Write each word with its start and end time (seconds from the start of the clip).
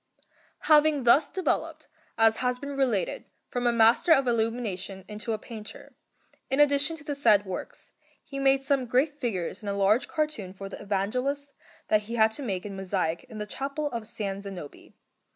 Having 0.61 1.03
thus 1.03 1.29
developed, 1.29 1.87
as 2.17 2.37
has 2.37 2.57
been 2.57 2.75
related, 2.75 3.25
from 3.49 3.67
a 3.67 3.71
master 3.71 4.11
of 4.11 4.25
illumination 4.25 5.05
into 5.07 5.31
a 5.31 5.37
painter, 5.37 5.93
in 6.49 6.59
addition 6.59 6.97
to 6.97 7.03
the 7.03 7.13
said 7.13 7.45
works, 7.45 7.91
he 8.23 8.39
made 8.39 8.63
some 8.63 8.87
great 8.87 9.15
figures 9.15 9.61
in 9.61 9.69
a 9.69 9.75
large 9.75 10.07
cartoon 10.07 10.53
for 10.53 10.67
the 10.69 10.81
Evangelists 10.81 11.49
that 11.89 12.01
he 12.09 12.15
had 12.15 12.31
to 12.31 12.41
make 12.41 12.65
in 12.65 12.75
mosaic 12.75 13.25
in 13.25 13.37
the 13.37 13.45
Chapel 13.45 13.91
of 13.91 14.01
S. 14.01 14.15
Zanobi. 14.41 14.95